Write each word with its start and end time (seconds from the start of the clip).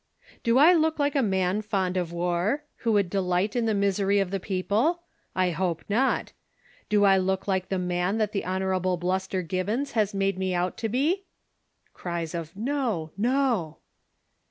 ]Do 0.43 0.57
I 0.57 0.73
look 0.73 0.97
like 0.97 1.15
a 1.15 1.21
man 1.21 1.61
fond 1.61 1.95
of 1.95 2.11
war, 2.11 2.63
who 2.77 2.91
would 2.93 3.07
delight 3.07 3.55
in 3.55 3.67
tlie 3.67 3.75
misery 3.75 4.17
of 4.17 4.31
the 4.31 4.39
people 4.39 4.93
V 4.93 4.99
I 5.35 5.49
hope 5.51 5.83
not. 5.89 6.33
Do 6.89 7.05
I 7.05 7.17
look 7.17 7.47
like 7.47 7.69
the 7.69 7.77
man 7.77 8.17
that 8.17 8.31
the 8.31 8.43
Hon. 8.43 8.81
Bluster 8.97 9.43
Gibbons 9.43 9.91
has 9.91 10.15
made 10.15 10.39
me 10.39 10.55
out 10.55 10.75
to 10.79 10.89
be? 10.89 11.25
[Cries 11.93 12.33
of 12.33 12.55
Kol 12.55 13.11
no!" 13.15 13.77